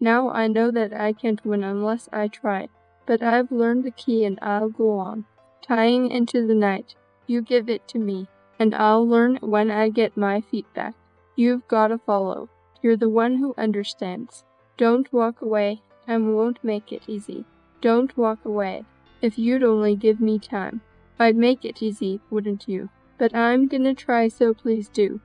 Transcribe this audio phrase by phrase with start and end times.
[0.00, 2.68] Now I know that I can't win unless I try,
[3.06, 5.24] but I've learned the key and I'll go on,
[5.62, 6.94] tying into the night.
[7.26, 8.28] You give it to me,
[8.58, 10.94] and I'll learn when I get my feet back.
[11.34, 12.48] You've gotta follow.
[12.82, 14.44] You're the one who understands.
[14.76, 15.82] Don't walk away.
[16.06, 17.44] I won't make it easy.
[17.80, 18.84] Don't walk away.
[19.22, 20.82] If you'd only give me time,
[21.18, 22.90] I'd make it easy, wouldn't you?
[23.18, 25.20] But I'm gonna try, so please do.